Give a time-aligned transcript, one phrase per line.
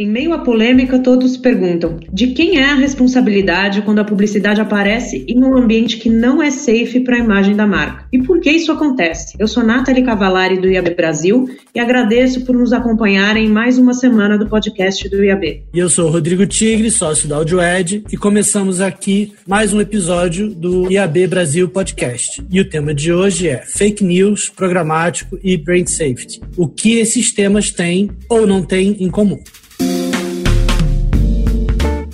[0.00, 5.26] Em meio à polêmica, todos perguntam: de quem é a responsabilidade quando a publicidade aparece
[5.28, 8.06] em um ambiente que não é safe para a imagem da marca?
[8.10, 9.36] E por que isso acontece?
[9.38, 13.92] Eu sou Nathalie Cavalari do IAB Brasil e agradeço por nos acompanharem em mais uma
[13.92, 15.64] semana do podcast do IAB.
[15.74, 20.90] E eu sou Rodrigo Tigre, sócio da AudioEd, e começamos aqui mais um episódio do
[20.90, 22.42] IAB Brasil Podcast.
[22.50, 26.40] E o tema de hoje é Fake News, Programático e Brand Safety.
[26.56, 29.38] O que esses temas têm ou não têm em comum?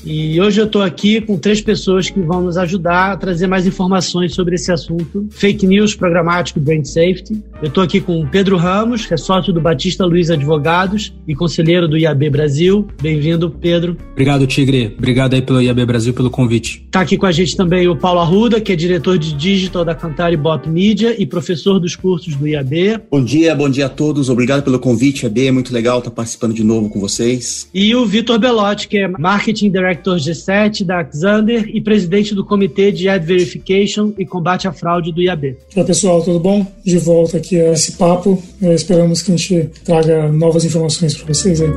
[0.08, 3.66] E hoje eu estou aqui com três pessoas que vão nos ajudar a trazer mais
[3.66, 7.42] informações sobre esse assunto, fake news programático e brand safety.
[7.62, 11.34] Eu estou aqui com o Pedro Ramos, que é sócio do Batista Luiz Advogados e
[11.34, 12.86] conselheiro do IAB Brasil.
[13.00, 13.96] Bem-vindo, Pedro.
[14.12, 14.94] Obrigado, Tigre.
[14.96, 16.82] Obrigado aí pelo IAB Brasil pelo convite.
[16.84, 19.94] Está aqui com a gente também o Paulo Arruda, que é diretor de digital da
[19.94, 23.00] Cantare Bot Media e professor dos cursos do IAB.
[23.10, 24.28] Bom dia, bom dia a todos.
[24.28, 25.46] Obrigado pelo convite, IAB.
[25.46, 27.68] É muito legal estar participando de novo com vocês.
[27.72, 32.44] E o Vitor Belotti, que é marketing director Director G7 da Xander e presidente do
[32.44, 35.56] Comitê de Ad Verification e Combate à Fraude do IAB.
[35.74, 36.66] Olá pessoal, tudo bom?
[36.84, 38.42] De volta aqui a esse papo.
[38.60, 41.70] Esperamos que a gente traga novas informações para vocês aí.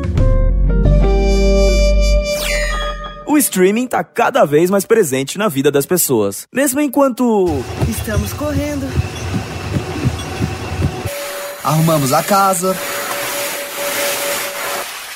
[3.28, 6.48] O streaming está cada vez mais presente na vida das pessoas.
[6.52, 7.48] Mesmo enquanto.
[7.88, 8.88] Estamos correndo.
[11.64, 12.76] Arrumamos a casa.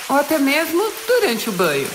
[0.10, 1.88] Ou até mesmo durante o banho.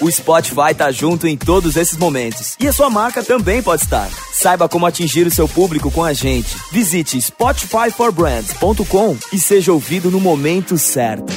[0.00, 2.56] O Spotify tá junto em todos esses momentos.
[2.58, 4.10] E a sua marca também pode estar.
[4.32, 6.56] Saiba como atingir o seu público com a gente.
[6.70, 11.32] Visite spotifyforbrands.com e seja ouvido no momento certo.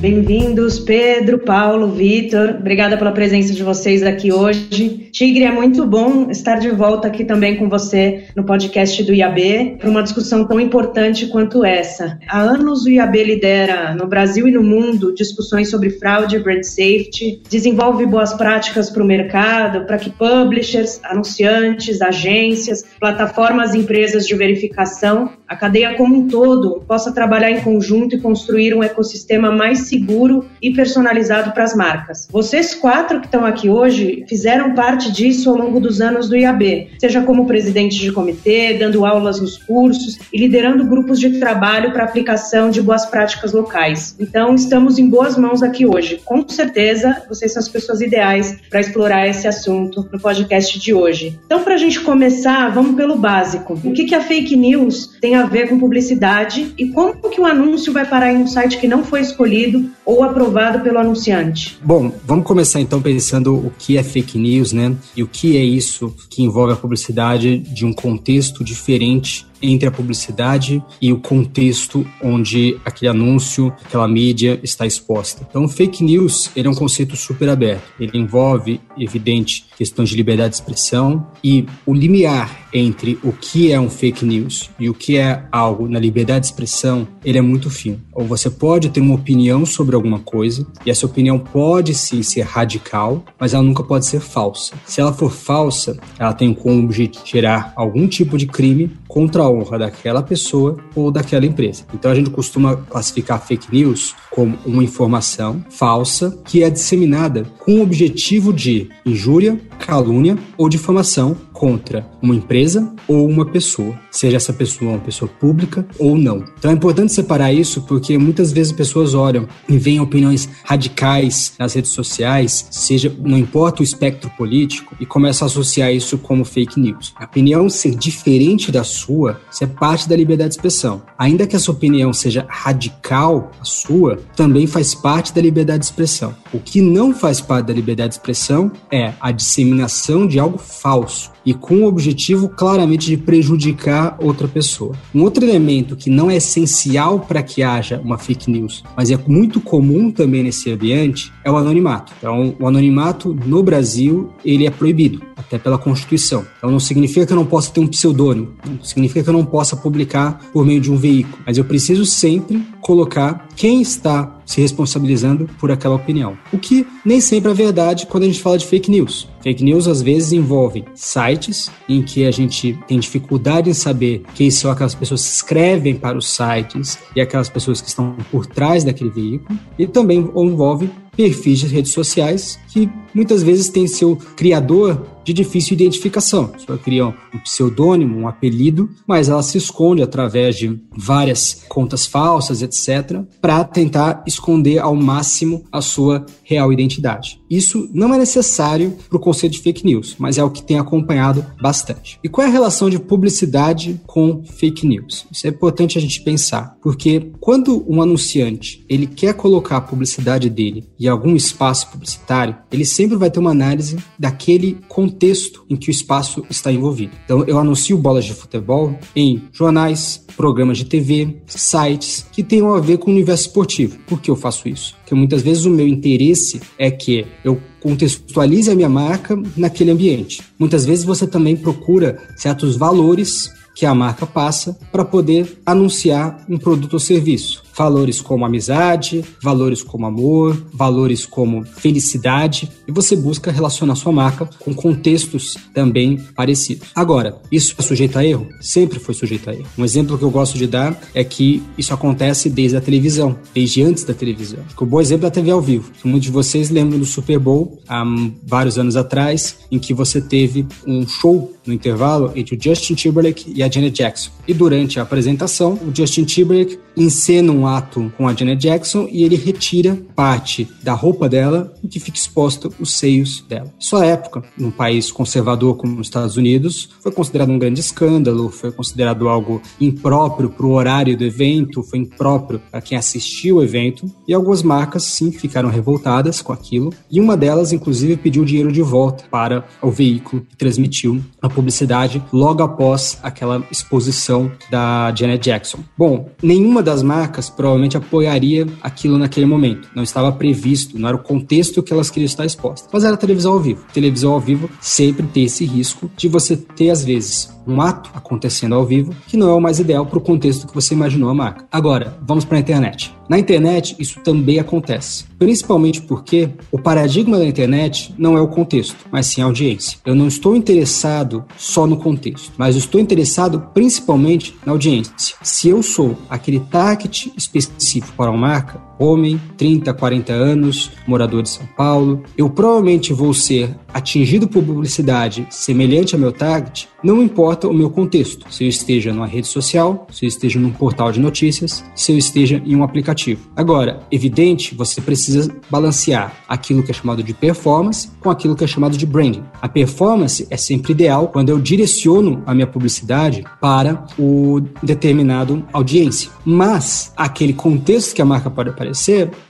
[0.00, 2.56] Bem-vindos, Pedro, Paulo, Vitor.
[2.58, 5.10] Obrigada pela presença de vocês aqui hoje.
[5.12, 9.76] Tigre, é muito bom estar de volta aqui também com você no podcast do IAB
[9.78, 12.18] para uma discussão tão importante quanto essa.
[12.26, 17.42] Há anos o IAB lidera no Brasil e no mundo discussões sobre fraude brand safety,
[17.50, 24.34] desenvolve boas práticas para o mercado, para que publishers, anunciantes, agências, plataformas e empresas de
[24.34, 29.89] verificação, a cadeia como um todo, possa trabalhar em conjunto e construir um ecossistema mais
[29.90, 32.28] seguro e personalizado para as marcas.
[32.30, 36.90] Vocês quatro que estão aqui hoje fizeram parte disso ao longo dos anos do IAB,
[36.98, 42.04] seja como presidente de comitê, dando aulas nos cursos e liderando grupos de trabalho para
[42.04, 44.14] aplicação de boas práticas locais.
[44.18, 46.20] Então, estamos em boas mãos aqui hoje.
[46.24, 51.38] Com certeza, vocês são as pessoas ideais para explorar esse assunto no podcast de hoje.
[51.44, 53.78] Então, para a gente começar, vamos pelo básico.
[53.84, 57.46] O que, que a fake news tem a ver com publicidade e como que o
[57.46, 61.78] anúncio vai parar em um site que não foi escolhido ou aprovado pelo anunciante?
[61.82, 64.94] Bom, vamos começar então pensando o que é fake news, né?
[65.16, 69.90] E o que é isso que envolve a publicidade de um contexto diferente entre a
[69.90, 75.46] publicidade e o contexto onde aquele anúncio, aquela mídia está exposta.
[75.48, 77.82] Então, fake news ele é um conceito super aberto.
[77.98, 83.80] Ele envolve, evidente, questões de liberdade de expressão e o limiar entre o que é
[83.80, 87.70] um fake news e o que é algo na liberdade de expressão, ele é muito
[87.70, 88.00] fino.
[88.12, 92.42] Ou você pode ter uma opinião sobre alguma coisa e essa opinião pode sim ser
[92.42, 94.74] radical, mas ela nunca pode ser falsa.
[94.86, 100.22] Se ela for falsa, ela tem como gerar algum tipo de crime contra honra daquela
[100.22, 101.84] pessoa ou daquela empresa.
[101.92, 107.76] Então a gente costuma classificar fake news como uma informação falsa que é disseminada com
[107.76, 114.50] o objetivo de injúria, calúnia ou difamação contra uma empresa ou uma pessoa, seja essa
[114.50, 116.42] pessoa uma pessoa pública ou não.
[116.58, 121.74] Então é importante separar isso porque muitas vezes pessoas olham e veem opiniões radicais nas
[121.74, 126.80] redes sociais, seja não importa o espectro político, e começam a associar isso como fake
[126.80, 127.12] news.
[127.14, 131.02] A opinião ser diferente da sua, isso é parte da liberdade de expressão.
[131.18, 136.34] Ainda que essa opinião seja radical a sua, também faz parte da liberdade de expressão.
[136.54, 141.30] O que não faz parte da liberdade de expressão é a disseminação de algo falso
[141.50, 144.94] e com o objetivo claramente de prejudicar outra pessoa.
[145.12, 149.18] Um outro elemento que não é essencial para que haja uma fake news, mas é
[149.26, 152.12] muito comum também nesse ambiente, é o anonimato.
[152.16, 156.46] Então, o anonimato no Brasil, ele é proibido, até pela Constituição.
[156.58, 159.44] Então, não significa que eu não possa ter um pseudônimo, não significa que eu não
[159.44, 164.60] possa publicar por meio de um veículo, mas eu preciso sempre colocar quem está se
[164.60, 166.36] responsabilizando por aquela opinião.
[166.52, 169.28] O que nem sempre é verdade quando a gente fala de fake news.
[169.42, 174.50] Fake news às vezes envolvem sites em que a gente tem dificuldade em saber quem
[174.50, 178.84] são aquelas pessoas que escrevem para os sites e aquelas pessoas que estão por trás
[178.84, 180.90] daquele veículo, e também envolve
[181.20, 186.46] perfis de redes sociais que muitas vezes têm seu criador de difícil identificação.
[186.46, 192.62] Pessoa cria um pseudônimo, um apelido, mas ela se esconde através de várias contas falsas,
[192.62, 197.39] etc., para tentar esconder ao máximo a sua real identidade.
[197.50, 200.78] Isso não é necessário para o conceito de fake news, mas é o que tem
[200.78, 202.18] acompanhado bastante.
[202.22, 205.26] E qual é a relação de publicidade com fake news?
[205.32, 210.48] Isso é importante a gente pensar, porque quando um anunciante ele quer colocar a publicidade
[210.48, 215.88] dele em algum espaço publicitário, ele sempre vai ter uma análise daquele contexto em que
[215.88, 217.12] o espaço está envolvido.
[217.24, 222.80] Então, eu anuncio bolas de futebol em jornais, programas de TV, sites que tenham a
[222.80, 223.98] ver com o universo esportivo.
[224.06, 224.96] Por que eu faço isso?
[225.00, 230.42] Porque muitas vezes o meu interesse é que eu contextualize a minha marca naquele ambiente.
[230.58, 236.58] Muitas vezes você também procura certos valores que a marca passa para poder anunciar um
[236.58, 237.62] produto ou serviço.
[237.76, 244.48] Valores como amizade, valores como amor, valores como felicidade, e você busca relacionar sua marca
[244.58, 246.88] com contextos também parecidos.
[246.94, 248.48] Agora, isso é sujeito a erro?
[248.60, 249.66] Sempre foi sujeito a erro.
[249.78, 253.82] Um exemplo que eu gosto de dar é que isso acontece desde a televisão, desde
[253.82, 254.60] antes da televisão.
[254.80, 255.90] Um bom exemplo é a TV ao vivo.
[256.04, 258.04] Muitos de vocês lembram do Super Bowl há
[258.46, 263.52] vários anos atrás, em que você teve um show no intervalo entre o Justin Timberlake
[263.54, 264.30] e a Janet Jackson.
[264.50, 269.22] E durante a apresentação, o Justin Timberlake encena um ato com a Janet Jackson e
[269.22, 273.72] ele retira parte da roupa dela em que fica exposto os seios dela.
[273.78, 278.72] Sua época, num país conservador como os Estados Unidos, foi considerado um grande escândalo, foi
[278.72, 284.12] considerado algo impróprio para o horário do evento, foi impróprio para quem assistiu o evento,
[284.26, 288.82] e algumas marcas sim ficaram revoltadas com aquilo, e uma delas inclusive pediu dinheiro de
[288.82, 294.39] volta para o veículo que transmitiu a publicidade logo após aquela exposição
[294.70, 295.78] da Janet Jackson.
[295.96, 299.88] Bom, nenhuma das marcas provavelmente apoiaria aquilo naquele momento.
[299.94, 302.88] Não estava previsto, não era o contexto que elas queriam estar expostas.
[302.92, 303.84] Mas era televisão ao vivo.
[303.92, 308.74] Televisão ao vivo sempre tem esse risco de você ter, às vezes, um ato acontecendo
[308.74, 311.34] ao vivo que não é o mais ideal para o contexto que você imaginou a
[311.34, 311.66] marca.
[311.70, 313.14] Agora, vamos para a internet.
[313.28, 318.96] Na internet, isso também acontece, principalmente porque o paradigma da internet não é o contexto,
[319.10, 319.98] mas sim a audiência.
[320.04, 325.36] Eu não estou interessado só no contexto, mas estou interessado principalmente na audiência.
[325.42, 331.48] Se eu sou aquele target específico para uma marca, homem, 30, 40 anos, morador de
[331.48, 337.66] São Paulo, eu provavelmente vou ser atingido por publicidade semelhante ao meu target, não importa
[337.66, 341.18] o meu contexto, se eu esteja numa rede social, se eu esteja num portal de
[341.18, 343.48] notícias, se eu esteja em um aplicativo.
[343.56, 348.66] Agora, evidente, você precisa balancear aquilo que é chamado de performance com aquilo que é
[348.66, 349.42] chamado de branding.
[349.62, 356.30] A performance é sempre ideal quando eu direciono a minha publicidade para o determinado audiência.
[356.44, 358.89] Mas aquele contexto que a marca pode aparecer,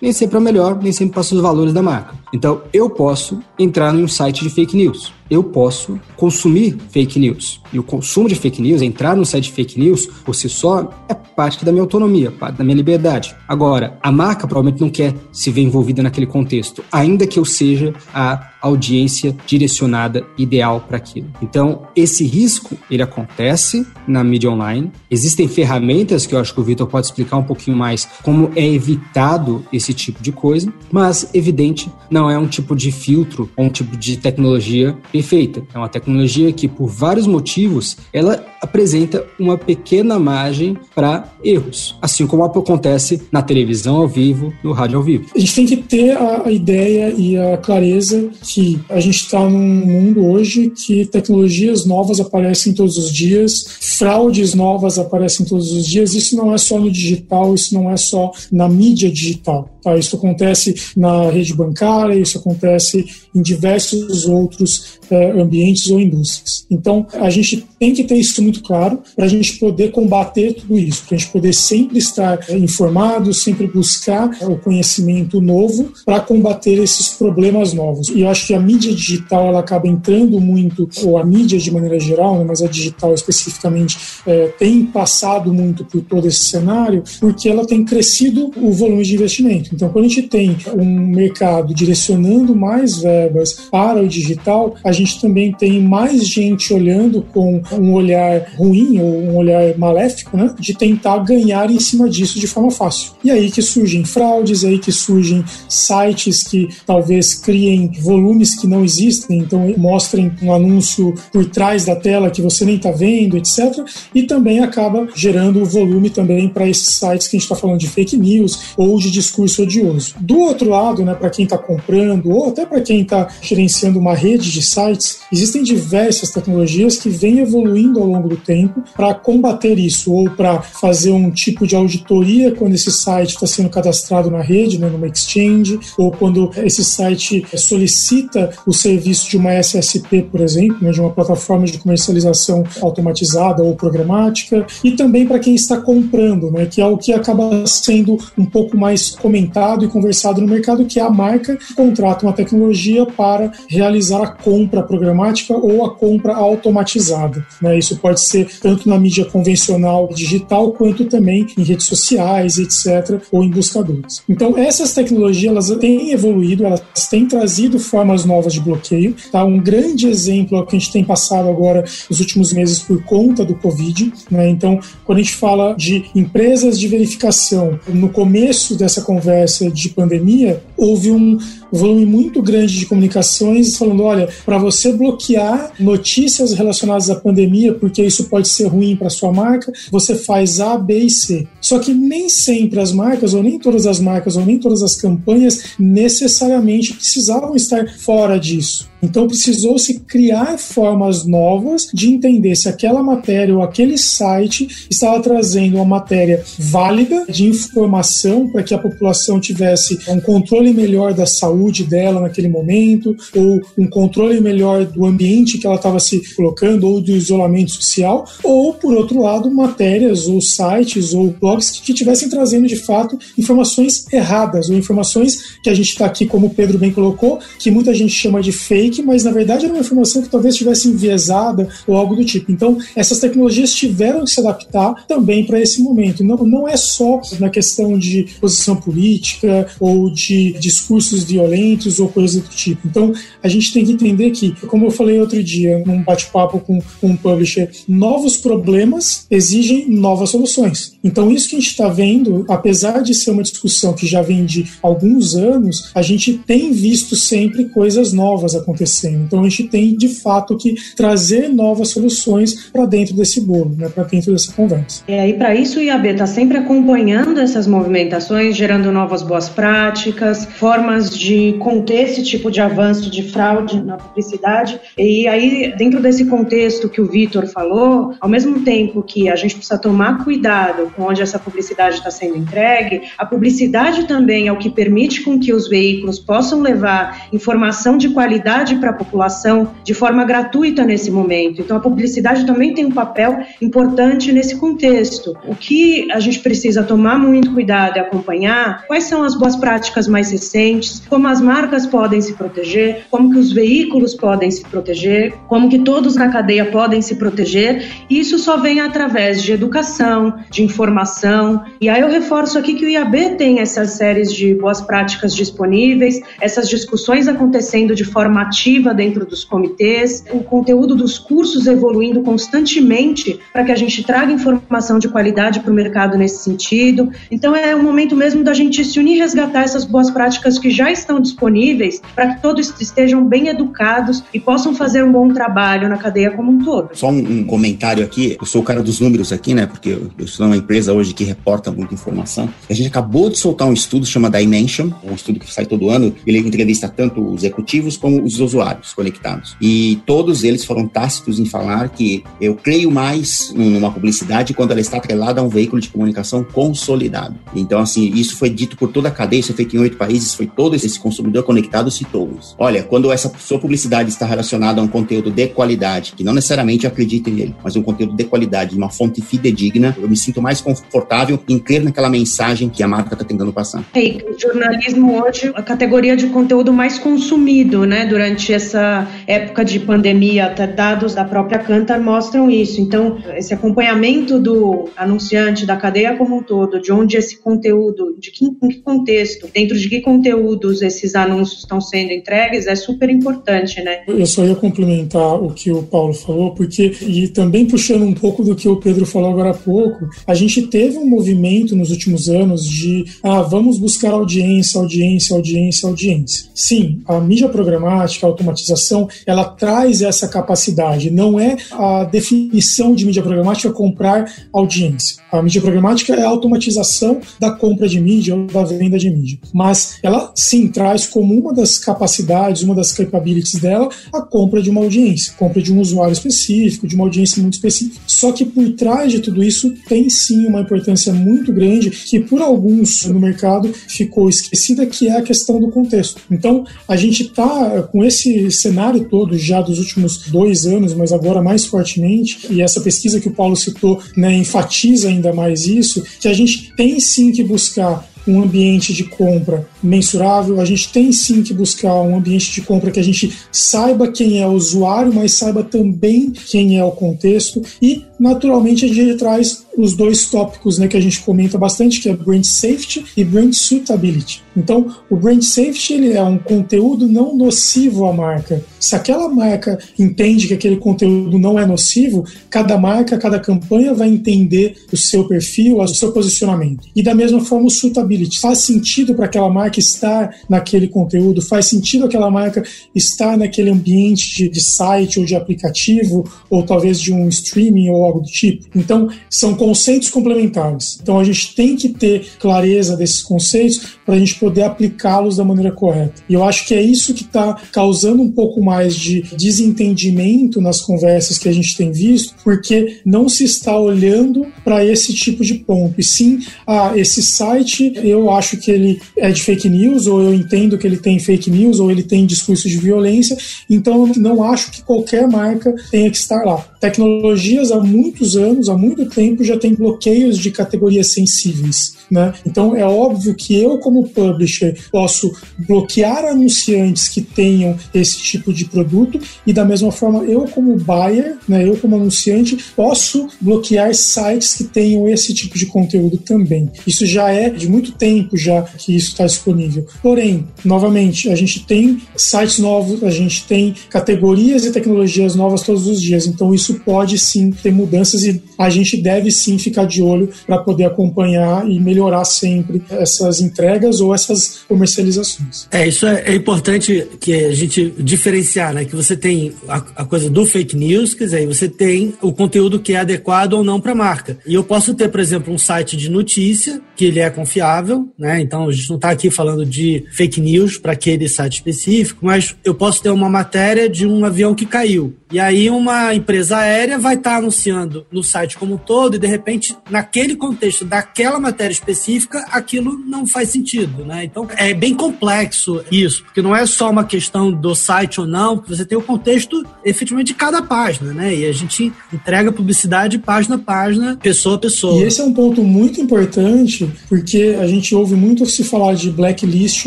[0.01, 2.15] nem sempre é o melhor, nem sempre passa os valores da marca.
[2.33, 5.13] Então, eu posso entrar em um site de fake news.
[5.31, 7.61] Eu posso consumir fake news.
[7.73, 10.91] E o consumo de fake news, entrar no site de fake news, por si só,
[11.09, 13.35] é parte da minha autonomia, parte da minha liberdade.
[13.47, 17.95] Agora, a marca provavelmente não quer se ver envolvida naquele contexto, ainda que eu seja
[18.13, 21.29] a audiência direcionada ideal para aquilo.
[21.41, 24.93] Então, esse risco, ele acontece na mídia online.
[25.11, 28.67] Existem ferramentas que eu acho que o Vitor pode explicar um pouquinho mais como é
[28.67, 33.71] evitado esse tipo de coisa, mas evidente, não é um tipo de filtro ou um
[33.71, 35.63] tipo de tecnologia perfeita.
[35.73, 42.27] É uma tecnologia que por vários motivos, ela apresenta uma pequena margem para erros, assim
[42.27, 45.27] como acontece na televisão ao vivo, no rádio ao vivo.
[45.35, 49.49] A gente tem que ter a, a ideia e a clareza que a gente está
[49.49, 55.87] num mundo hoje que tecnologias novas aparecem todos os dias, fraudes novas aparecem todos os
[55.87, 56.15] dias.
[56.15, 59.69] Isso não é só no digital, isso não é só na mídia digital.
[59.83, 59.97] Tá?
[59.97, 66.67] Isso acontece na rede bancária, isso acontece em diversos outros ambientes ou indústrias.
[66.71, 70.79] Então, a gente tem que ter isso muito claro para a gente poder combater tudo
[70.79, 76.21] isso, para a gente poder sempre estar é, informado, sempre buscar o conhecimento novo para
[76.21, 78.09] combater esses problemas novos.
[78.09, 81.71] E eu acho que a mídia digital ela acaba entrando muito, ou a mídia de
[81.71, 87.03] maneira geral, né, mas a digital especificamente, é, tem passado muito por todo esse cenário,
[87.19, 89.75] porque ela tem crescido o volume de investimento.
[89.75, 95.00] Então, quando a gente tem um mercado direcionando mais verbas para o digital, a gente
[95.21, 100.75] também tem mais gente olhando com um olhar ruim ou um olhar maléfico, né, de
[100.75, 103.13] tentar ganhar em cima disso de forma fácil.
[103.23, 108.85] E aí que surgem fraudes, aí que surgem sites que talvez criem volumes que não
[108.85, 113.85] existem, então mostrem um anúncio por trás da tela que você nem está vendo, etc.
[114.15, 117.89] E também acaba gerando volume também para esses sites que a gente está falando de
[117.89, 120.15] fake news ou de discurso odioso.
[120.21, 124.15] Do outro lado, né, para quem está comprando ou até para quem está gerenciando uma
[124.15, 124.90] rede de sites,
[125.33, 130.61] existem diversas tecnologias que vêm evoluindo ao longo do tempo para combater isso ou para
[130.63, 135.07] fazer um tipo de auditoria quando esse site está sendo cadastrado na rede, né, numa
[135.07, 141.01] exchange, ou quando esse site solicita o serviço de uma SSP, por exemplo, né, de
[141.01, 146.81] uma plataforma de comercialização automatizada ou programática, e também para quem está comprando, né, que
[146.81, 151.03] é o que acaba sendo um pouco mais comentado e conversado no mercado, que é
[151.03, 157.45] a marca que contrata uma tecnologia para realizar a compra programática ou a compra automatizada.
[157.61, 157.79] Né?
[157.79, 163.43] Isso pode ser tanto na mídia convencional digital quanto também em redes sociais, etc., ou
[163.43, 164.23] em buscadores.
[164.29, 169.15] Então, essas tecnologias elas têm evoluído, elas têm trazido formas novas de bloqueio.
[169.31, 169.45] Tá?
[169.45, 173.45] Um grande exemplo é que a gente tem passado agora nos últimos meses por conta
[173.45, 174.13] do Covid.
[174.31, 174.49] Né?
[174.49, 180.63] Então, quando a gente fala de empresas de verificação, no começo dessa conversa de pandemia,
[180.77, 181.39] houve um
[181.79, 188.03] volume muito grande de comunicações falando: olha, para você bloquear notícias relacionadas à pandemia, porque
[188.03, 191.47] isso pode ser ruim para sua marca, você faz A, B e C.
[191.61, 194.97] Só que nem sempre as marcas, ou nem todas as marcas, ou nem todas as
[194.97, 198.90] campanhas necessariamente precisavam estar fora disso.
[199.03, 205.77] Então precisou-se criar formas novas de entender se aquela matéria ou aquele site estava trazendo
[205.77, 211.85] uma matéria válida de informação para que a população tivesse um controle melhor da saúde
[211.85, 217.01] dela naquele momento, ou um controle melhor do ambiente que ela estava se colocando, ou
[217.01, 222.67] do isolamento social, ou, por outro lado, matérias ou sites ou blogs que estivessem trazendo
[222.67, 226.93] de fato informações erradas, ou informações que a gente está aqui, como o Pedro bem
[226.93, 230.29] colocou, que muita gente chama de fake fake, mas na verdade era uma informação que
[230.29, 232.51] talvez estivesse enviesada ou algo do tipo.
[232.51, 236.25] Então, essas tecnologias tiveram que se adaptar também para esse momento.
[236.25, 242.43] Não, não é só na questão de posição política ou de discursos violentos ou coisas
[242.43, 242.87] do tipo.
[242.87, 246.81] Então, a gente tem que entender que, como eu falei outro dia, num bate-papo com,
[247.01, 250.95] com um publisher, novos problemas exigem novas soluções.
[251.03, 254.45] Então, isso que a gente está vendo, apesar de ser uma discussão que já vem
[254.45, 259.25] de alguns anos, a gente tem visto sempre coisas novas acontecendo acontecendo.
[259.25, 263.89] Então a gente tem de fato que trazer novas soluções para dentro desse bolo, né,
[263.89, 265.03] para dentro dessa conversa.
[265.07, 270.47] É, e para isso o IAB está sempre acompanhando essas movimentações, gerando novas boas práticas,
[270.57, 274.81] formas de conter esse tipo de avanço de fraude na publicidade.
[274.97, 279.57] E aí, dentro desse contexto que o Vitor falou, ao mesmo tempo que a gente
[279.57, 284.59] precisa tomar cuidado com onde essa publicidade está sendo entregue, a publicidade também é o
[284.59, 289.73] que permite com que os veículos possam levar informação de qualidade publicidade para a população
[289.83, 291.61] de forma gratuita nesse momento.
[291.61, 295.37] Então, a publicidade também tem um papel importante nesse contexto.
[295.47, 300.07] O que a gente precisa tomar muito cuidado e acompanhar quais são as boas práticas
[300.07, 305.35] mais recentes, como as marcas podem se proteger, como que os veículos podem se proteger,
[305.49, 307.87] como que todos na cadeia podem se proteger.
[308.09, 311.65] Isso só vem através de educação, de informação.
[311.81, 316.21] E aí eu reforço aqui que o IAB tem essas séries de boas práticas disponíveis,
[316.41, 318.60] essas discussões acontecendo de forma ativa
[318.95, 324.99] dentro dos comitês, o conteúdo dos cursos evoluindo constantemente para que a gente traga informação
[324.99, 327.11] de qualidade para o mercado nesse sentido.
[327.31, 330.71] Então é o momento mesmo da gente se unir e resgatar essas boas práticas que
[330.71, 335.89] já estão disponíveis para que todos estejam bem educados e possam fazer um bom trabalho
[335.89, 336.91] na cadeia como um todo.
[336.93, 339.67] Só um, comentário aqui, eu sou o cara dos números aqui, né?
[339.67, 342.49] Porque eu, estou numa empresa hoje que reporta muita informação.
[342.69, 346.15] A gente acabou de soltar um estudo chamado Dimension, um estudo que sai todo ano.
[346.27, 349.57] Ele entrevista tanto os executivos como os usuários conectados.
[349.61, 354.81] E todos eles foram tácitos em falar que eu creio mais numa publicidade quando ela
[354.81, 357.37] está atrelada a um veículo de comunicação consolidado.
[357.55, 360.35] Então, assim, isso foi dito por toda a cadeia, isso é feito em oito países,
[360.35, 362.55] foi todo esse consumidor conectado citou isso.
[362.59, 366.87] Olha, quando essa sua publicidade está relacionada a um conteúdo de qualidade, que não necessariamente
[366.87, 371.39] acredite nele, mas um conteúdo de qualidade, uma fonte fidedigna, eu me sinto mais confortável
[371.49, 373.85] em crer naquela mensagem que a marca está tentando passar.
[373.95, 379.79] E jornalismo hoje, a categoria de conteúdo mais consumido, né, durante durante essa época de
[379.79, 382.81] pandemia, até dados da própria Cantar mostram isso.
[382.81, 388.31] Então, esse acompanhamento do anunciante, da cadeia como um todo, de onde esse conteúdo, de
[388.31, 393.11] que, em que contexto, dentro de que conteúdos esses anúncios estão sendo entregues é super
[393.11, 394.01] importante, né?
[394.09, 398.43] Eu só ia complementar o que o Paulo falou, porque, e também puxando um pouco
[398.43, 402.29] do que o Pedro falou agora há pouco, a gente teve um movimento nos últimos
[402.29, 406.51] anos de, ah, vamos buscar audiência, audiência, audiência, audiência.
[406.55, 411.11] Sim, a mídia programática, a automatização, ela traz essa capacidade.
[411.11, 415.17] Não é a definição de mídia programática comprar audiência.
[415.31, 419.39] A mídia programática é a automatização da compra de mídia ou da venda de mídia.
[419.53, 424.71] Mas ela sim traz como uma das capacidades, uma das capabilities dela, a compra de
[424.71, 428.01] uma audiência, compra de um usuário específico, de uma audiência muito específica.
[428.07, 432.41] Só que por trás de tudo isso tem sim uma importância muito grande que por
[432.41, 436.21] alguns no mercado ficou esquecida, que é a questão do contexto.
[436.31, 441.43] Então a gente está com esse cenário todo já dos últimos dois anos, mas agora
[441.43, 446.29] mais fortemente, e essa pesquisa que o Paulo citou né, enfatiza ainda mais isso, que
[446.29, 451.43] a gente tem sim que buscar um ambiente de compra mensurável, a gente tem sim
[451.43, 455.35] que buscar um ambiente de compra que a gente saiba quem é o usuário, mas
[455.35, 460.87] saiba também quem é o contexto e naturalmente a gente traz os dois tópicos né,
[460.87, 464.43] que a gente comenta bastante, que é brand safety e brand suitability.
[464.55, 468.63] Então, o brand safety ele é um conteúdo não nocivo à marca.
[468.79, 474.09] Se aquela marca entende que aquele conteúdo não é nocivo, cada marca, cada campanha vai
[474.09, 476.89] entender o seu perfil, o seu posicionamento.
[476.95, 478.10] E da mesma forma, o suitability.
[478.41, 481.43] Faz sentido para aquela marca estar naquele conteúdo?
[481.43, 482.63] Faz sentido aquela marca
[482.95, 488.05] estar naquele ambiente de, de site ou de aplicativo, ou talvez de um streaming ou
[488.05, 488.67] algo do tipo?
[488.75, 490.99] Então, são conceitos complementares.
[491.03, 495.45] Então, a gente tem que ter clareza desses conceitos para a gente poder aplicá-los da
[495.45, 496.15] maneira correta.
[496.29, 500.81] E eu acho que é isso que está causando um pouco mais de desentendimento nas
[500.81, 505.55] conversas que a gente tem visto, porque não se está olhando para esse tipo de
[505.55, 505.95] ponto.
[506.01, 510.35] E sim, ah, esse site eu acho que ele é de fake news, ou eu
[510.35, 513.37] entendo que ele tem fake news, ou ele tem discurso de violência,
[513.69, 516.67] então eu não acho que qualquer marca tenha que estar lá.
[516.81, 522.01] Tecnologias há muitos anos, há muito tempo, já tem bloqueios de categorias sensíveis.
[522.11, 522.33] Né?
[522.45, 528.65] Então é óbvio que eu, como publisher, posso bloquear anunciantes que tenham esse tipo de
[528.65, 534.55] produto, e da mesma forma, eu, como buyer, né, eu, como anunciante, posso bloquear sites
[534.55, 536.71] que tenham esse tipo de conteúdo também.
[536.87, 539.87] Isso já é de muito tempo já que isso está disponível.
[540.03, 545.87] Porém, novamente, a gente tem sites novos, a gente tem categorias e tecnologias novas todos
[545.87, 550.03] os dias, então isso pode sim ter mudanças e a gente deve sim ficar de
[550.03, 555.67] olho para poder acompanhar e melhorar sempre essas entregas ou essas comercializações.
[555.71, 558.85] É, isso é, é importante que a gente diferenciar, né?
[558.85, 562.81] Que você tem a, a, coisa do fake news, quer dizer, você tem o conteúdo
[562.81, 564.39] que é adequado ou não para a marca.
[564.47, 568.43] E eu posso ter, por exemplo, um site de notícia que ele é confiável, né?
[568.43, 572.55] Então a gente não está aqui falando de fake news para aquele site específico, mas
[572.63, 575.17] eu posso ter uma matéria de um avião que caiu.
[575.33, 579.19] E aí uma empresa aérea vai estar tá anunciando no site como um todo e
[579.19, 584.25] de repente naquele contexto daquela matéria específica aquilo não faz sentido, né?
[584.25, 588.63] Então é bem complexo isso, porque não é só uma questão do site ou não,
[588.69, 591.35] você tem o contexto efetivamente de cada página, né?
[591.35, 595.03] E a gente entrega publicidade página a página, pessoa a pessoa.
[595.03, 599.11] E esse é um ponto muito importante, porque a gente ouve muito se falar de
[599.11, 599.87] blacklist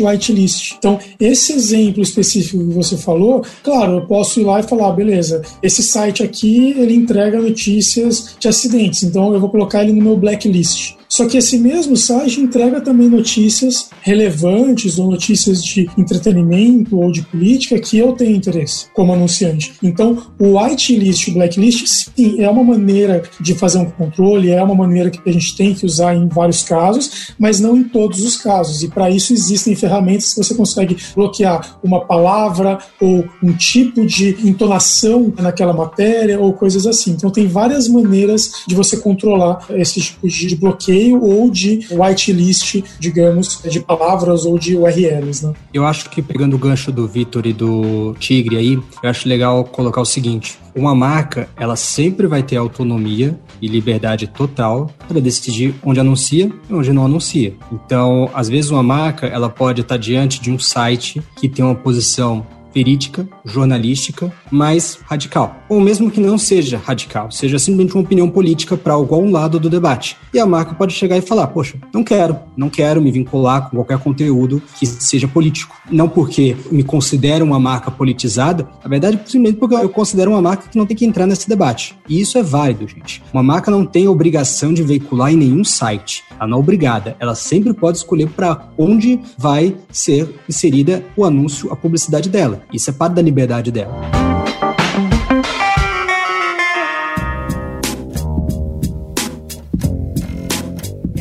[0.00, 0.74] whitelist.
[0.78, 5.42] Então, esse exemplo específico que você falou, claro, eu posso ir lá e falar, beleza,
[5.62, 10.16] esse site aqui ele entrega notícias de acidentes, então eu vou colocar ele no meu
[10.16, 10.94] blacklist.
[11.08, 17.22] Só que esse mesmo site entrega também notícias relevantes ou notícias de entretenimento ou de
[17.22, 19.74] política que eu tenho interesse como anunciante.
[19.82, 24.74] Então, o whitelist o blacklist, sim, é uma maneira de fazer um controle, é uma
[24.74, 28.36] maneira que a gente tem que usar em vários casos, mas não em todos os
[28.36, 28.82] casos.
[28.82, 34.36] E para isso existem ferramentas que você consegue bloquear uma palavra ou um tipo de
[34.46, 37.12] entonação naquela matéria ou coisas assim.
[37.12, 43.60] Então, tem várias maneiras de você controlar esse tipo de bloqueio ou de whitelist, digamos,
[43.68, 45.52] de palavras ou de URLs, né?
[45.72, 49.64] Eu acho que pegando o gancho do Vitor e do Tigre aí, eu acho legal
[49.64, 55.74] colocar o seguinte: uma marca, ela sempre vai ter autonomia e liberdade total para decidir
[55.82, 57.54] onde anuncia e onde não anuncia.
[57.72, 61.74] Então, às vezes uma marca, ela pode estar diante de um site que tem uma
[61.74, 65.56] posição verídica, jornalística, mas radical.
[65.68, 69.70] Ou mesmo que não seja radical, seja simplesmente uma opinião política para algum lado do
[69.70, 70.16] debate.
[70.32, 73.76] E a marca pode chegar e falar: Poxa, não quero, não quero me vincular com
[73.76, 75.76] qualquer conteúdo que seja político.
[75.90, 80.68] Não porque me considero uma marca politizada, na verdade, simplesmente porque eu considero uma marca
[80.68, 81.96] que não tem que entrar nesse debate.
[82.08, 83.22] E isso é válido, gente.
[83.32, 86.24] Uma marca não tem obrigação de veicular em nenhum site.
[86.38, 87.16] Ela não é obrigada.
[87.20, 92.62] Ela sempre pode escolher para onde vai ser inserida o anúncio, a publicidade dela.
[92.72, 93.94] Isso é parte da liberdade dela.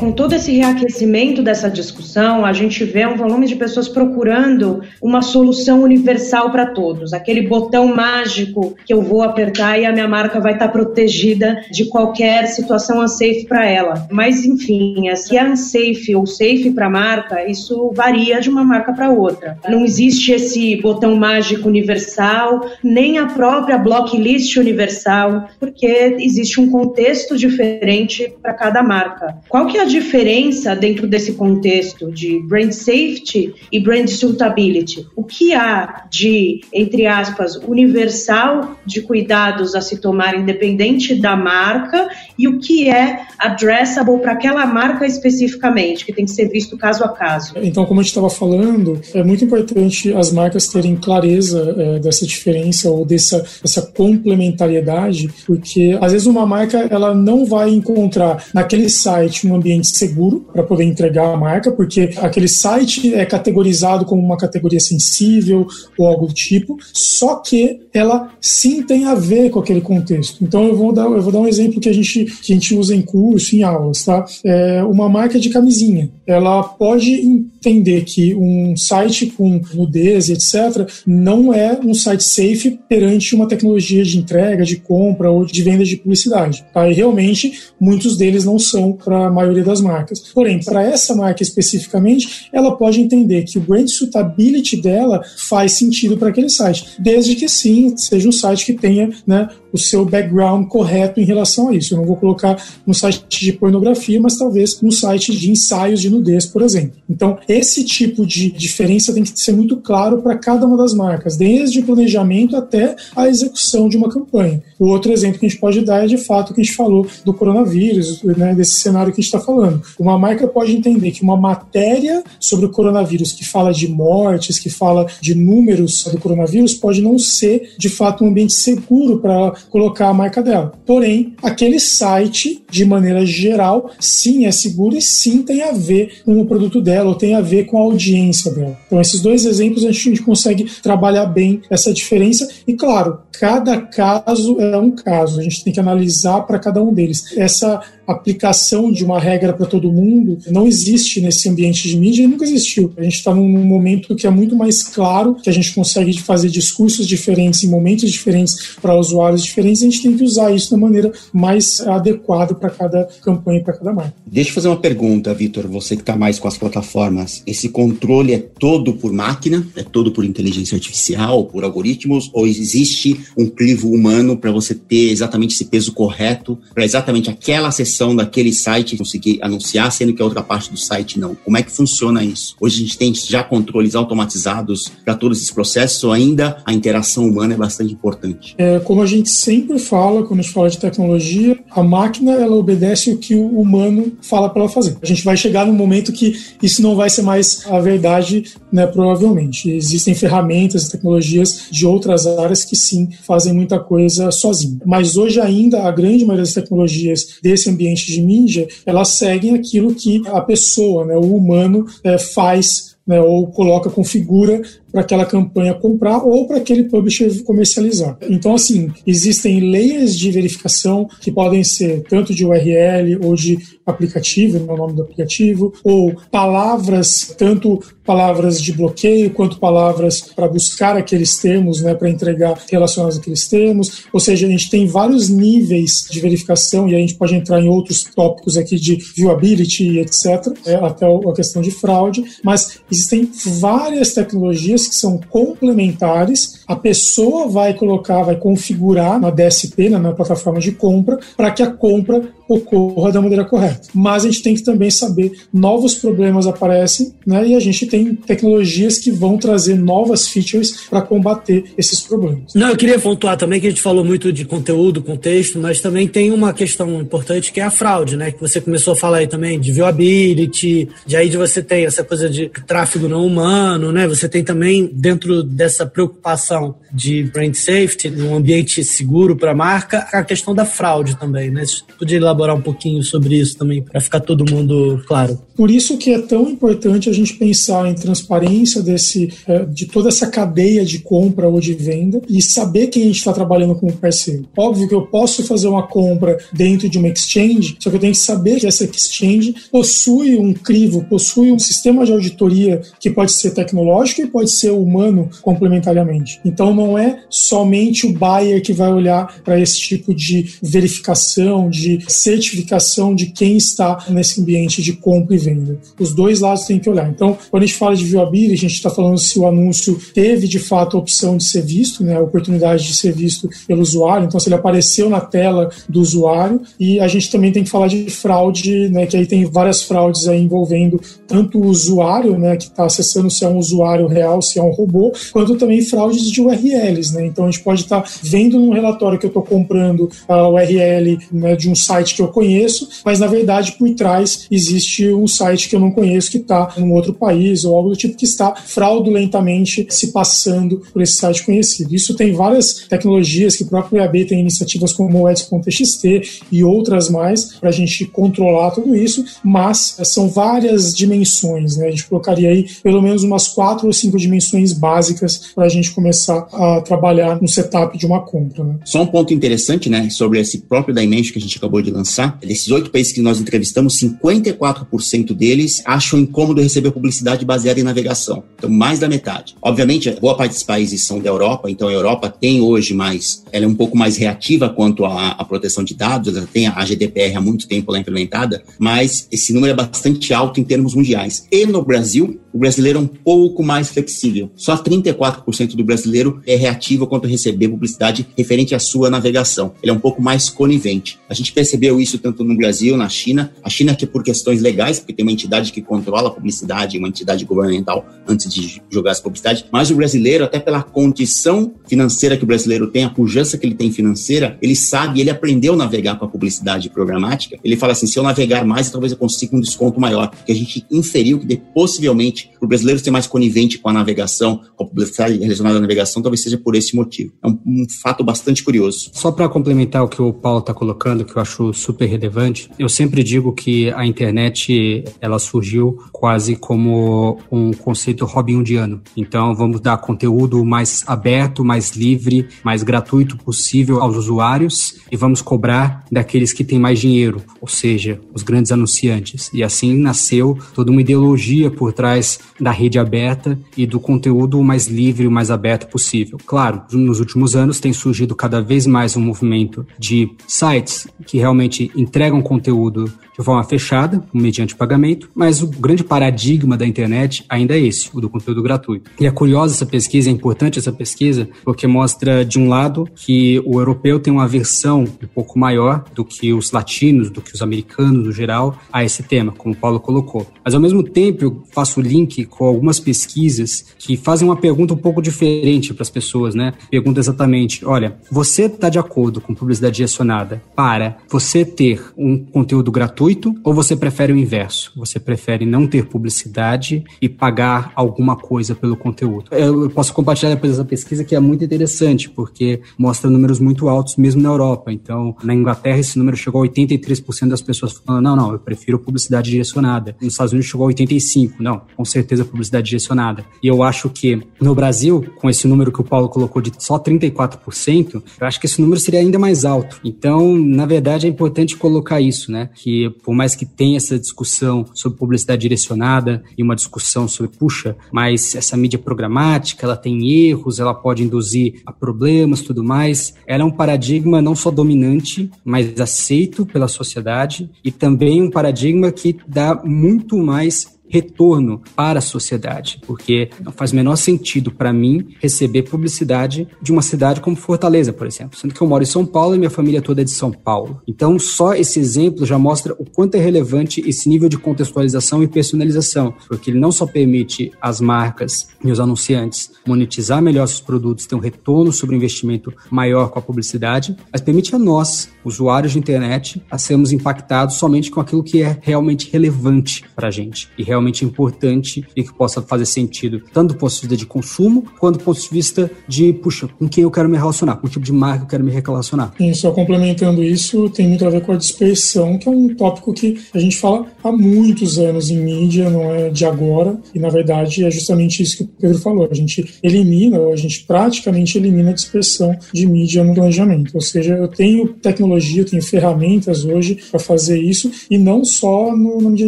[0.04, 5.22] Com todo esse reaquecimento dessa discussão, a gente vê um volume de pessoas procurando uma
[5.22, 10.42] solução universal para todos, aquele botão mágico que eu vou apertar e a minha marca
[10.42, 14.06] vai estar tá protegida de qualquer situação unsafe para ela.
[14.12, 18.92] Mas, enfim, se é unsafe ou safe para a marca, isso varia de uma marca
[18.92, 19.58] para outra.
[19.70, 27.38] Não existe esse botão mágico universal, nem a própria blocklist universal, porque existe um contexto
[27.38, 29.38] diferente para cada marca.
[29.48, 35.06] Qual que é a diferença dentro desse contexto de brand safety e brand suitability?
[35.16, 42.10] O que há de, entre aspas, universal de cuidados a se tomar independente da marca
[42.38, 47.04] e o que é addressable para aquela marca especificamente, que tem que ser visto caso
[47.04, 47.54] a caso?
[47.62, 52.26] Então, como a gente estava falando, é muito importante as marcas terem clareza é, dessa
[52.26, 58.90] diferença ou dessa, dessa complementariedade, porque às vezes uma marca ela não vai encontrar naquele
[58.90, 64.22] site um ambiente seguro para poder entregar a marca, porque aquele site é categorizado como
[64.22, 65.66] uma categoria sensível
[65.98, 70.44] ou algo do tipo, só que ela sim tem a ver com aquele contexto.
[70.44, 72.76] Então eu vou dar, eu vou dar um exemplo que a gente, que a gente
[72.76, 74.26] usa em curso, em aulas, tá?
[74.44, 76.10] É uma marca de camisinha.
[76.26, 80.90] Ela pode entender que um site com nudez e etc.
[81.06, 85.84] não é um site safe perante uma tecnologia de entrega, de compra ou de venda
[85.84, 86.66] de publicidade.
[86.74, 86.90] Tá?
[86.90, 90.20] E realmente muitos deles não são para a maioria das marcas.
[90.34, 96.18] Porém, para essa marca especificamente, ela pode entender que o brand suitability dela faz sentido
[96.18, 100.68] para aquele site, desde que sim seja um site que tenha né, o seu background
[100.68, 101.94] correto em relação a isso.
[101.94, 106.10] Eu não vou colocar no site de pornografia, mas talvez no site de ensaios de
[106.10, 106.94] nudez, por exemplo.
[107.10, 111.36] Então, esse tipo de diferença tem que ser muito claro para cada uma das marcas,
[111.36, 114.62] desde o planejamento até a execução de uma campanha.
[114.78, 116.76] O outro exemplo que a gente pode dar é de fato o que a gente
[116.76, 119.53] falou do coronavírus, né, desse cenário que a gente está falando.
[120.00, 124.70] Uma marca pode entender que uma matéria sobre o coronavírus que fala de mortes, que
[124.70, 130.10] fala de números do coronavírus, pode não ser de fato um ambiente seguro para colocar
[130.10, 130.74] a marca dela.
[130.86, 136.40] Porém, aquele site, de maneira geral, sim é seguro e sim tem a ver com
[136.40, 138.78] o produto dela ou tem a ver com a audiência dela.
[138.88, 144.60] Então, esses dois exemplos a gente consegue trabalhar bem essa diferença e, claro, cada caso
[144.60, 147.36] é um caso, a gente tem que analisar para cada um deles.
[147.36, 152.28] Essa aplicação de uma regra para todo mundo não existe nesse ambiente de mídia e
[152.28, 152.94] nunca existiu.
[152.96, 156.50] A gente está num momento que é muito mais claro, que a gente consegue fazer
[156.50, 160.78] discursos diferentes em momentos diferentes para usuários diferentes, a gente tem que usar isso da
[160.78, 164.14] maneira mais adequada para cada campanha e para cada marca.
[164.26, 167.42] Deixa eu fazer uma pergunta, Vitor, você que está mais com as plataformas.
[167.46, 169.68] Esse controle é todo por máquina?
[169.76, 172.30] É todo por inteligência artificial, por algoritmos?
[172.34, 177.72] Ou existe um clivo humano para você ter exatamente esse peso correto para exatamente aquela
[177.72, 181.36] sessão daquele site conseguir anunciar, sendo que a outra parte do site não.
[181.36, 182.56] Como é que funciona isso?
[182.60, 187.28] Hoje a gente tem já controles automatizados para todos esses processos ou ainda a interação
[187.28, 188.56] humana é bastante importante?
[188.58, 192.56] É, como a gente sempre fala quando a gente fala de tecnologia, a máquina ela
[192.56, 194.98] obedece o que o humano fala para ela fazer.
[195.02, 198.86] A gente vai chegar num momento que isso não vai ser mais a verdade, né,
[198.88, 199.70] provavelmente.
[199.70, 204.80] Existem ferramentas e tecnologias de outras áreas que sim fazem muita coisa sozinho.
[204.86, 209.96] Mas hoje ainda a grande maioria das tecnologias desse ambiente de mídia, elas seguem aquilo
[209.96, 214.62] que a pessoa, né, o humano, é, faz né, ou coloca, configura
[214.94, 218.16] para aquela campanha comprar ou para aquele publisher comercializar.
[218.30, 224.60] Então, assim, existem layers de verificação que podem ser tanto de URL ou de aplicativo,
[224.60, 231.38] no nome do aplicativo, ou palavras, tanto palavras de bloqueio quanto palavras para buscar aqueles
[231.38, 234.06] termos, né, para entregar relacionados àqueles termos.
[234.14, 237.68] Ou seja, a gente tem vários níveis de verificação e a gente pode entrar em
[237.68, 243.30] outros tópicos aqui de viewability etc, é, até a questão de fraude, mas existem
[243.60, 246.63] várias tecnologias que são complementares.
[246.68, 251.72] A pessoa vai colocar, vai configurar na DSP, na plataforma de compra, para que a
[251.72, 253.88] compra ocorra da maneira correta.
[253.94, 257.48] Mas a gente tem que também saber novos problemas aparecem, né?
[257.48, 262.54] E a gente tem tecnologias que vão trazer novas features para combater esses problemas.
[262.54, 266.08] Não, eu queria pontuar também que a gente falou muito de conteúdo, contexto, mas também
[266.08, 268.32] tem uma questão importante que é a fraude, né?
[268.32, 272.04] Que você começou a falar aí também de viewability, de aí de você tem essa
[272.04, 274.08] coisa de tráfego não humano, né?
[274.08, 276.53] Você tem também dentro dessa preocupação
[276.92, 281.66] de brand safety, um ambiente seguro para a marca, a questão da fraude também, né?
[281.66, 285.40] Você podia elaborar um pouquinho sobre isso também para ficar todo mundo claro.
[285.56, 290.10] Por isso que é tão importante a gente pensar em transparência desse, eh, de toda
[290.10, 293.88] essa cadeia de compra ou de venda e saber quem a gente está trabalhando com
[293.88, 294.48] o parceiro.
[294.58, 298.14] Óbvio que eu posso fazer uma compra dentro de uma exchange, só que eu tenho
[298.14, 303.32] que saber que essa exchange possui um crivo, possui um sistema de auditoria que pode
[303.32, 306.40] ser tecnológico e pode ser humano complementariamente.
[306.44, 312.00] Então não é somente o buyer que vai olhar para esse tipo de verificação, de
[312.08, 315.80] certificação de quem está nesse ambiente de compra e venda.
[316.00, 317.10] Os dois lados têm que olhar.
[317.10, 320.48] Então, quando a gente fala de viewability, a gente está falando se o anúncio teve
[320.48, 324.26] de fato a opção de ser visto, né, a oportunidade de ser visto pelo usuário,
[324.26, 327.88] então se ele apareceu na tela do usuário, e a gente também tem que falar
[327.88, 332.66] de fraude, né, que aí tem várias fraudes aí envolvendo tanto o usuário, né, que
[332.66, 336.42] está acessando se é um usuário real, se é um robô, quanto também fraudes de
[336.42, 340.10] URLs, né, então a gente pode estar tá vendo num relatório que eu estou comprando
[340.28, 345.14] a URL né, de um site que eu conheço, mas na verdade por trás existe
[345.14, 348.18] um site que eu não conheço que está em outro país ou algo do tipo
[348.18, 351.94] que está fraudulentamente se passando por esse site conhecido.
[351.94, 357.10] Isso tem várias tecnologias que o próprio IAB tem iniciativas como o Eds.txt e outras
[357.10, 361.88] mais para a gente controlar tudo isso, mas são várias dimensões, né?
[361.88, 365.92] A gente colocaria aí pelo menos umas quatro ou cinco dimensões básicas para a gente
[365.92, 368.64] começar a trabalhar no setup de uma compra.
[368.64, 368.76] Né?
[368.86, 372.38] Só um ponto interessante, né, sobre esse próprio Dimension que a gente acabou de lançar.
[372.40, 378.44] Desses oito países que nós entrevistamos, 54% deles acham incômodo receber publicidade baseada em navegação.
[378.56, 379.56] Então, mais da metade.
[379.62, 383.66] Obviamente, boa parte dos países são da Europa, então a Europa tem hoje mais, ela
[383.66, 387.38] é um pouco mais reativa quanto à, à proteção de dados, ela tem a GDPR
[387.38, 391.48] há muito tempo lá implementada, mas esse número é bastante alto em termos mundiais.
[391.52, 394.52] E no Brasil, o brasileiro é um pouco mais flexível.
[394.56, 399.74] Só 34% do brasileiro é reativo quanto a receber publicidade referente à sua navegação.
[399.82, 401.20] Ele é um pouco mais conivente.
[401.28, 403.52] A gente percebeu isso tanto no Brasil, na China.
[403.64, 407.08] A China que por questões legais, porque tem uma entidade que controla a publicidade, uma
[407.08, 412.44] entidade governamental antes de jogar essa publicidade, mas o brasileiro, até pela condição financeira que
[412.44, 416.20] o brasileiro tem, a pujança que ele tem financeira, ele sabe, ele aprendeu a navegar
[416.20, 417.58] com a publicidade programática.
[417.64, 420.56] Ele fala assim: se eu navegar mais, talvez eu consiga um desconto maior, porque a
[420.56, 424.88] gente inferiu que possivelmente page o brasileiro ser mais conivente com a navegação, com a
[424.88, 427.34] publicidade relacionada à navegação, talvez seja por esse motivo.
[427.44, 429.10] É um, um fato bastante curioso.
[429.14, 432.90] Só para complementar o que o Paulo está colocando, que eu acho super relevante, eu
[432.90, 439.02] sempre digo que a internet ela surgiu quase como um conceito Robin Hoodiano.
[439.16, 445.42] Então vamos dar conteúdo mais aberto, mais livre, mais gratuito possível aos usuários e vamos
[445.42, 449.50] cobrar daqueles que têm mais dinheiro, ou seja, os grandes anunciantes.
[449.54, 454.64] E assim nasceu toda uma ideologia por trás da rede aberta e do conteúdo o
[454.64, 456.38] mais livre, o mais aberto possível.
[456.46, 461.92] Claro, nos últimos anos tem surgido cada vez mais um movimento de sites que realmente
[461.96, 467.80] entregam conteúdo de forma fechada, mediante pagamento, mas o grande paradigma da internet ainda é
[467.80, 469.10] esse, o do conteúdo gratuito.
[469.20, 473.62] E é curiosa essa pesquisa, é importante essa pesquisa, porque mostra, de um lado, que
[473.66, 477.62] o europeu tem uma aversão um pouco maior do que os latinos, do que os
[477.62, 480.46] americanos no geral, a esse tema, como o Paulo colocou.
[480.64, 484.98] Mas, ao mesmo tempo, eu faço link com algumas pesquisas que fazem uma pergunta um
[484.98, 486.74] pouco diferente para as pessoas, né?
[486.90, 492.92] Pergunta exatamente, olha, você está de acordo com publicidade direcionada para você ter um conteúdo
[492.92, 494.92] gratuito gratuito ou você prefere o inverso?
[494.96, 499.46] Você prefere não ter publicidade e pagar alguma coisa pelo conteúdo?
[499.52, 504.16] Eu posso compartilhar depois essa pesquisa que é muito interessante, porque mostra números muito altos
[504.16, 504.92] mesmo na Europa.
[504.92, 509.00] Então, na Inglaterra, esse número chegou a 83% das pessoas falando: não, não, eu prefiro
[509.00, 510.16] publicidade direcionada.
[510.22, 511.54] Nos Estados Unidos chegou a 85%.
[511.60, 513.46] Não, com certeza publicidade direcionada.
[513.62, 517.00] E eu acho que no Brasil, com esse número que o Paulo colocou de só
[517.00, 520.00] 34%, eu acho que esse número seria ainda mais alto.
[520.04, 522.70] Então, na verdade, é importante colocar isso, né?
[522.76, 527.96] Que por mais que tenha essa discussão sobre publicidade direcionada e uma discussão sobre, puxa,
[528.12, 533.64] mas essa mídia programática, ela tem erros, ela pode induzir a problemas, tudo mais, ela
[533.64, 539.38] é um paradigma não só dominante, mas aceito pela sociedade e também um paradigma que
[539.48, 545.84] dá muito mais retorno para a sociedade, porque não faz menor sentido para mim receber
[545.84, 549.54] publicidade de uma cidade como Fortaleza, por exemplo, sendo que eu moro em São Paulo
[549.54, 551.00] e minha família toda é de São Paulo.
[551.08, 555.48] Então, só esse exemplo já mostra o quanto é relevante esse nível de contextualização e
[555.48, 561.28] personalização, porque ele não só permite às marcas e os anunciantes monetizar melhor seus produtos,
[561.28, 565.92] ter um retorno sobre o investimento maior com a publicidade, mas permite a nós, usuários
[565.92, 570.70] de internet, a sermos impactados somente com aquilo que é realmente relevante para a gente
[570.76, 574.86] e realmente importante e que possa fazer sentido, tanto do ponto de vista de consumo,
[575.00, 577.94] quanto do ponto de vista de, puxa, com quem eu quero me relacionar, com que
[577.94, 579.34] tipo de marca eu quero me relacionar.
[579.40, 583.14] E só complementando isso, tem muito a ver com a dispersão, que é um tópico
[583.14, 587.30] que a gente fala há muitos anos em mídia, não é de agora, e na
[587.30, 589.28] verdade é justamente isso que o Pedro falou.
[589.30, 593.92] A gente elimina, ou a gente praticamente elimina a dispersão de mídia no planejamento.
[593.94, 598.96] Ou seja, eu tenho tecnologia, eu tenho ferramentas hoje para fazer isso, e não só
[598.96, 599.48] no, na mídia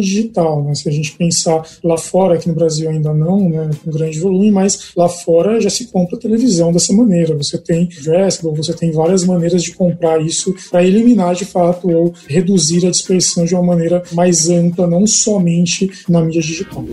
[0.00, 0.64] digital.
[0.64, 0.74] Né?
[0.74, 1.45] Se a gente pensar
[1.82, 5.70] lá fora, aqui no Brasil ainda não, né, com grande volume, mas lá fora já
[5.70, 7.36] se compra televisão dessa maneira.
[7.36, 12.12] Você tem Dressable, você tem várias maneiras de comprar isso para eliminar de fato ou
[12.26, 16.84] reduzir a dispersão de uma maneira mais ampla, não somente na mídia digital.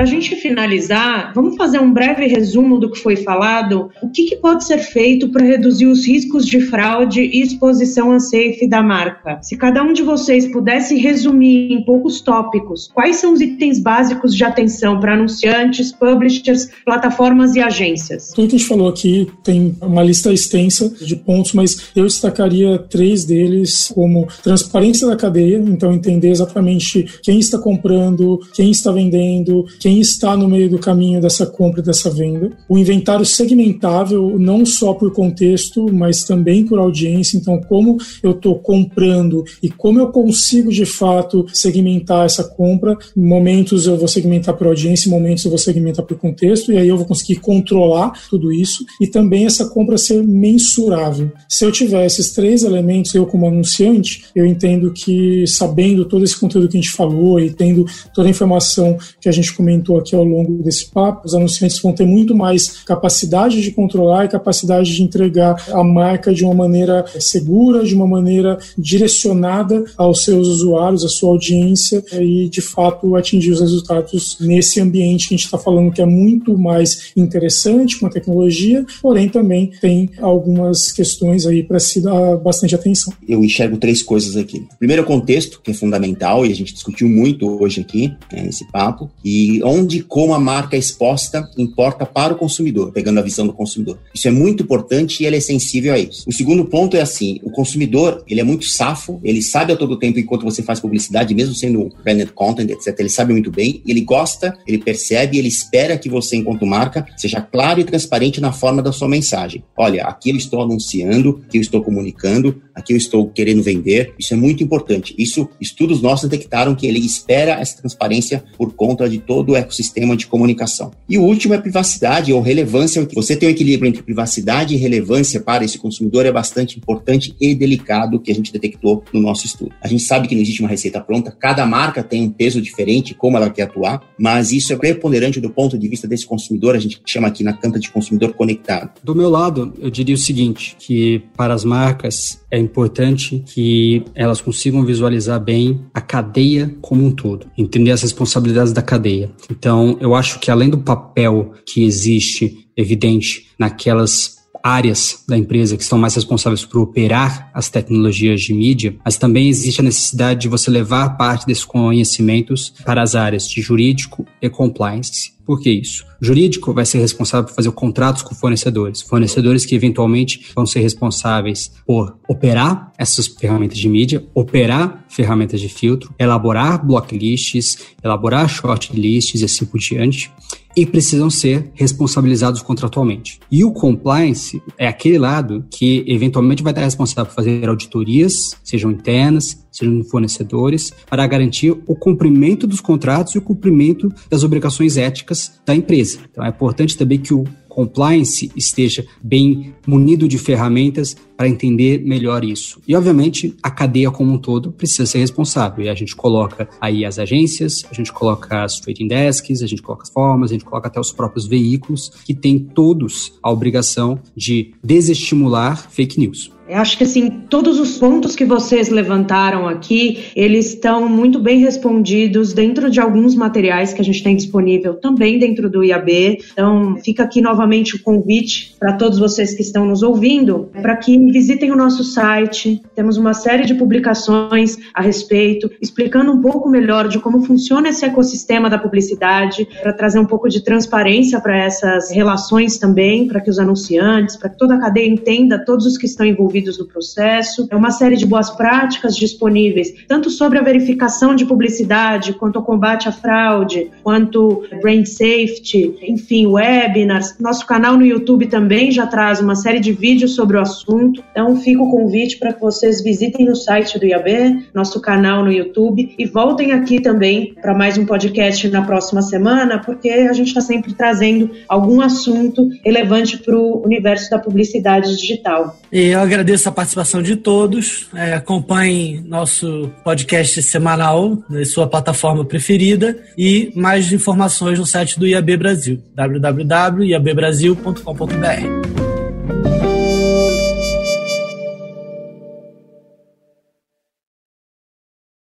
[0.00, 3.90] Para a gente finalizar, vamos fazer um breve resumo do que foi falado.
[4.02, 8.66] O que, que pode ser feito para reduzir os riscos de fraude e exposição unsafe
[8.66, 9.38] da marca?
[9.42, 14.34] Se cada um de vocês pudesse resumir em poucos tópicos, quais são os itens básicos
[14.34, 18.32] de atenção para anunciantes, publishers, plataformas e agências?
[18.34, 22.78] Tudo que a gente falou aqui tem uma lista extensa de pontos, mas eu destacaria
[22.78, 29.66] três deles como transparência da cadeia, então entender exatamente quem está comprando, quem está vendendo,
[29.78, 32.52] quem está no meio do caminho dessa compra e dessa venda.
[32.68, 37.36] O inventário segmentável, não só por contexto, mas também por audiência.
[37.36, 42.96] Então, como eu estou comprando e como eu consigo de fato segmentar essa compra.
[43.16, 46.96] Momentos eu vou segmentar por audiência, momentos eu vou segmentar por contexto, e aí eu
[46.96, 51.32] vou conseguir controlar tudo isso e também essa compra ser mensurável.
[51.48, 56.38] Se eu tiver esses três elementos, eu como anunciante, eu entendo que sabendo todo esse
[56.38, 59.98] conteúdo que a gente falou e tendo toda a informação que a gente comentou comentou
[59.98, 64.28] aqui ao longo desse papo, os anunciantes vão ter muito mais capacidade de controlar e
[64.28, 70.46] capacidade de entregar a marca de uma maneira segura, de uma maneira direcionada aos seus
[70.46, 75.46] usuários, à sua audiência e, de fato, atingir os resultados nesse ambiente que a gente
[75.46, 81.46] está falando que é muito mais interessante com a tecnologia, porém também tem algumas questões
[81.46, 83.12] aí para se dar bastante atenção.
[83.26, 84.66] Eu enxergo três coisas aqui.
[84.78, 88.64] Primeiro, o contexto, que é fundamental e a gente discutiu muito hoje aqui, né, nesse
[88.70, 93.22] papo, e onde e como a marca é exposta importa para o consumidor, pegando a
[93.22, 93.98] visão do consumidor.
[94.12, 96.24] Isso é muito importante e ele é sensível a isso.
[96.26, 99.98] O segundo ponto é assim, o consumidor, ele é muito safo, ele sabe a todo
[99.98, 104.00] tempo enquanto você faz publicidade, mesmo sendo branded content, etc, ele sabe muito bem, ele
[104.00, 108.82] gosta, ele percebe, ele espera que você, enquanto marca, seja claro e transparente na forma
[108.82, 109.62] da sua mensagem.
[109.76, 114.14] Olha, aqui eu estou anunciando, aqui eu estou comunicando, aqui eu estou querendo vender.
[114.18, 115.14] Isso é muito importante.
[115.16, 120.16] Isso, estudos nossos detectaram que ele espera essa transparência por conta de todo o ecossistema
[120.16, 120.90] de comunicação.
[121.08, 123.06] E o último é privacidade ou relevância.
[123.14, 127.54] Você tem um equilíbrio entre privacidade e relevância para esse consumidor é bastante importante e
[127.54, 129.72] delicado que a gente detectou no nosso estudo.
[129.80, 133.14] A gente sabe que não existe uma receita pronta, cada marca tem um peso diferente,
[133.14, 136.78] como ela quer atuar, mas isso é preponderante do ponto de vista desse consumidor, a
[136.78, 138.90] gente chama aqui na canta de consumidor conectado.
[139.02, 144.40] Do meu lado, eu diria o seguinte, que para as marcas é importante que elas
[144.40, 149.30] consigam visualizar bem a cadeia como um todo, entender as responsabilidades da cadeia.
[149.50, 155.82] Então, eu acho que além do papel que existe evidente naquelas áreas da empresa que
[155.82, 160.48] estão mais responsáveis por operar as tecnologias de mídia, mas também existe a necessidade de
[160.48, 165.32] você levar parte desses conhecimentos para as áreas de jurídico e compliance.
[165.44, 166.04] Por que isso?
[166.22, 170.78] O jurídico vai ser responsável por fazer contratos com fornecedores, fornecedores que eventualmente vão ser
[170.78, 179.40] responsáveis por operar essas ferramentas de mídia, operar ferramentas de filtro, elaborar blocklists, elaborar shortlists
[179.40, 180.30] e assim por diante
[180.76, 183.40] e precisam ser responsabilizados contratualmente.
[183.50, 188.90] E o compliance é aquele lado que eventualmente vai estar responsável por fazer auditorias, sejam
[188.90, 195.60] internas, sejam fornecedores, para garantir o cumprimento dos contratos e o cumprimento das obrigações éticas
[195.64, 196.18] da empresa.
[196.30, 202.44] Então é importante também que o compliance esteja bem munido de ferramentas para entender melhor
[202.44, 202.82] isso.
[202.86, 205.84] E, obviamente, a cadeia como um todo precisa ser responsável.
[205.84, 209.80] E a gente coloca aí as agências, a gente coloca as trading desks, a gente
[209.80, 214.20] coloca as formas, a gente coloca até os próprios veículos, que têm todos a obrigação
[214.36, 216.52] de desestimular fake news.
[216.70, 221.58] Eu acho que assim, todos os pontos que vocês levantaram aqui, eles estão muito bem
[221.58, 226.38] respondidos dentro de alguns materiais que a gente tem disponível também dentro do IAB.
[226.52, 231.18] Então, fica aqui novamente o convite para todos vocês que estão nos ouvindo, para que
[231.32, 232.80] visitem o nosso site.
[232.94, 238.04] Temos uma série de publicações a respeito, explicando um pouco melhor de como funciona esse
[238.04, 243.50] ecossistema da publicidade, para trazer um pouco de transparência para essas relações também, para que
[243.50, 246.86] os anunciantes, para que toda a cadeia entenda todos os que estão envolvidos envolvidos no
[246.86, 247.66] processo.
[247.70, 252.64] É uma série de boas práticas disponíveis, tanto sobre a verificação de publicidade, quanto ao
[252.64, 257.36] combate à fraude, quanto brand safety, enfim, webinars.
[257.40, 261.22] Nosso canal no YouTube também já traz uma série de vídeos sobre o assunto.
[261.30, 265.52] Então, fica o convite para que vocês visitem o site do IAB, nosso canal no
[265.52, 270.48] YouTube, e voltem aqui também para mais um podcast na próxima semana, porque a gente
[270.48, 275.78] está sempre trazendo algum assunto relevante para o universo da publicidade digital.
[275.92, 276.20] E eu
[276.50, 278.08] agradeço a participação de todos.
[278.14, 285.26] É, acompanhem nosso podcast semanal na sua plataforma preferida e mais informações no site do
[285.26, 289.09] IAB Brasil, www.iabbrasil.com.br.